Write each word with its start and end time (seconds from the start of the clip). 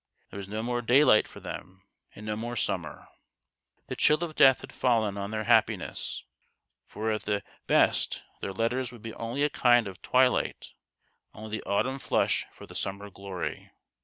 There 0.31 0.37
was 0.37 0.47
no 0.49 0.63
more 0.63 0.81
daylight 0.81 1.27
for 1.27 1.39
them, 1.41 1.83
and 2.15 2.25
no 2.25 2.35
more 2.35 2.55
summer. 2.55 3.07
The 3.85 3.95
chill 3.95 4.23
of 4.23 4.33
death 4.33 4.61
had 4.61 4.73
fallen 4.73 5.15
on 5.15 5.29
their 5.29 5.43
happiness; 5.43 6.23
for 6.87 7.11
at 7.11 7.25
the 7.25 7.43
best 7.67 8.23
their 8.39 8.51
letters 8.51 8.91
would 8.91 9.03
be 9.03 9.13
only 9.13 9.43
a 9.43 9.49
kind 9.51 9.87
of 9.87 10.01
twilight 10.01 10.73
only 11.35 11.59
the 11.59 11.65
autumn 11.69 11.99
flush 11.99 12.47
for 12.51 12.65
the 12.65 12.73
summer 12.73 13.11
glory. 13.11 13.73